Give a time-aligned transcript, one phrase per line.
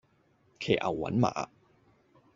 [0.59, 1.47] 騎牛揾馬